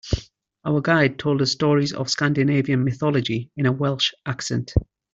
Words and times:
Our 0.65 0.81
guide 0.81 1.19
told 1.19 1.43
us 1.43 1.51
stories 1.51 1.93
of 1.93 2.09
Scandinavian 2.09 2.83
mythology 2.83 3.51
in 3.55 3.67
a 3.67 3.71
Welsh 3.71 4.13
accent. 4.25 4.73